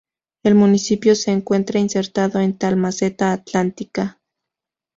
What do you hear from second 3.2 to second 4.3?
Atlántica.